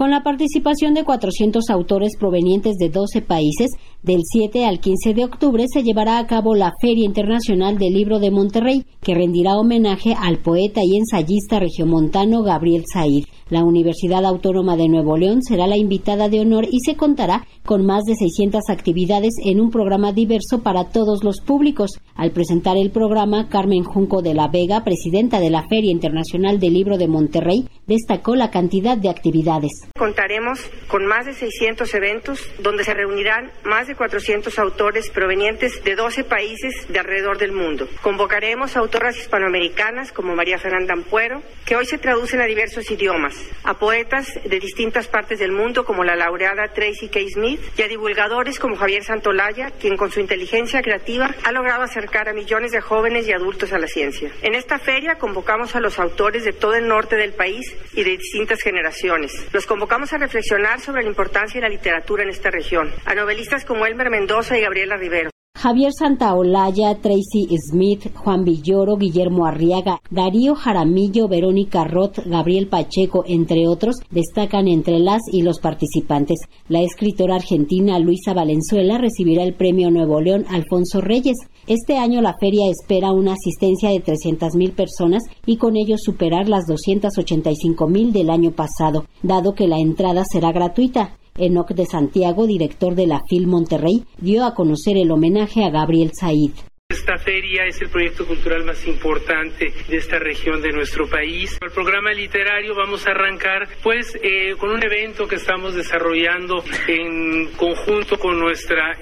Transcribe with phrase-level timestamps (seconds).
[0.00, 3.68] Con la participación de 400 autores provenientes de 12 países,
[4.02, 8.18] del 7 al 15 de octubre se llevará a cabo la Feria Internacional del Libro
[8.18, 13.24] de Monterrey, que rendirá homenaje al poeta y ensayista regiomontano Gabriel Said.
[13.50, 17.84] La Universidad Autónoma de Nuevo León será la invitada de honor y se contará con
[17.84, 21.90] más de 600 actividades en un programa diverso para todos los públicos.
[22.14, 26.72] Al presentar el programa, Carmen Junco de la Vega, presidenta de la Feria Internacional del
[26.72, 29.89] Libro de Monterrey, destacó la cantidad de actividades.
[29.96, 35.94] Contaremos con más de 600 eventos donde se reunirán más de 400 autores provenientes de
[35.94, 37.86] 12 países de alrededor del mundo.
[38.02, 43.36] Convocaremos a autoras hispanoamericanas como María Fernanda Ampuero, que hoy se traducen a diversos idiomas
[43.64, 47.20] a poetas de distintas partes del mundo como la laureada Tracy K.
[47.34, 52.28] Smith y a divulgadores como Javier Santolaya, quien con su inteligencia creativa ha logrado acercar
[52.28, 54.30] a millones de jóvenes y adultos a la ciencia.
[54.42, 58.16] En esta feria convocamos a los autores de todo el norte del país y de
[58.16, 59.46] distintas generaciones.
[59.52, 63.64] Los convocamos a reflexionar sobre la importancia de la literatura en esta región, a novelistas
[63.64, 65.30] como Elmer Mendoza y Gabriela Rivero.
[65.60, 73.68] Javier Santaolalla, Tracy Smith, Juan Villoro, Guillermo Arriaga, Darío Jaramillo, Verónica Roth, Gabriel Pacheco, entre
[73.68, 76.38] otros, destacan entre las y los participantes.
[76.66, 81.36] La escritora argentina Luisa Valenzuela recibirá el premio Nuevo León Alfonso Reyes.
[81.66, 86.64] Este año la feria espera una asistencia de 300.000 personas y con ello superar las
[86.68, 91.19] 285.000 del año pasado, dado que la entrada será gratuita.
[91.40, 96.12] Enoc de Santiago, director de la FIL Monterrey, dio a conocer el homenaje a Gabriel
[96.12, 96.69] Said.
[96.90, 101.56] Esta feria es el proyecto cultural más importante de esta región de nuestro país.
[101.62, 107.46] El programa literario vamos a arrancar pues eh, con un evento que estamos desarrollando en
[107.52, 108.98] conjunto con nuestra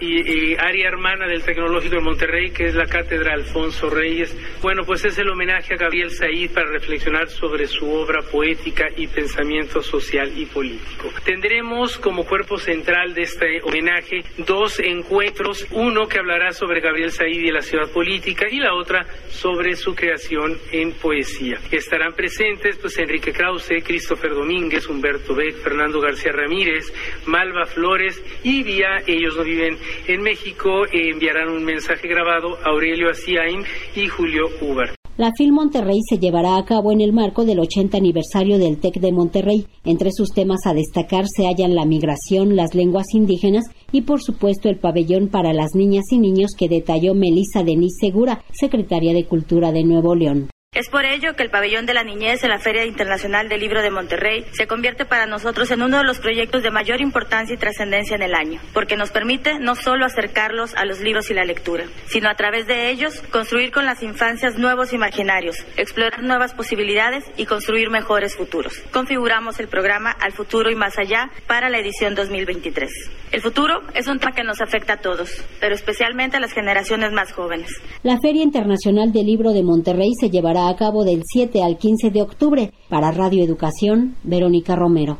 [0.58, 4.36] área hermana del Tecnológico de Monterrey, que es la Cátedra Alfonso Reyes.
[4.60, 9.06] Bueno, pues es el homenaje a Gabriel Said para reflexionar sobre su obra poética y
[9.06, 11.10] pensamiento social y político.
[11.24, 17.28] Tendremos como cuerpo central de este homenaje dos encuentros, uno que hablará sobre Gabriel Said
[17.32, 21.58] y la ciudad política y la otra sobre su creación en poesía.
[21.70, 26.92] Estarán presentes pues Enrique Krause, Christopher Domínguez, Humberto Beck, Fernando García Ramírez,
[27.26, 33.10] Malva Flores y vía ellos no viven en México enviarán un mensaje grabado a Aurelio
[33.10, 34.97] Asiain y Julio Ubar.
[35.18, 39.00] La FIL Monterrey se llevará a cabo en el marco del 80 aniversario del TEC
[39.00, 39.66] de Monterrey.
[39.84, 44.68] Entre sus temas a destacar se hallan la migración, las lenguas indígenas y, por supuesto,
[44.68, 49.72] el pabellón para las niñas y niños que detalló Melissa Denis Segura, secretaria de Cultura
[49.72, 50.50] de Nuevo León.
[50.74, 53.80] Es por ello que el Pabellón de la Niñez en la Feria Internacional del Libro
[53.80, 57.58] de Monterrey se convierte para nosotros en uno de los proyectos de mayor importancia y
[57.58, 61.46] trascendencia en el año, porque nos permite no solo acercarlos a los libros y la
[61.46, 67.24] lectura, sino a través de ellos construir con las infancias nuevos imaginarios, explorar nuevas posibilidades
[67.38, 68.74] y construir mejores futuros.
[68.92, 72.90] Configuramos el programa Al Futuro y Más Allá para la edición 2023.
[73.30, 75.30] El futuro es un tema que nos afecta a todos,
[75.60, 77.68] pero especialmente a las generaciones más jóvenes.
[78.02, 80.30] La Feria Internacional del Libro de Monterrey se
[80.66, 82.72] a cabo del 7 al 15 de octubre.
[82.88, 85.16] Para Radio Educación, Verónica Romero.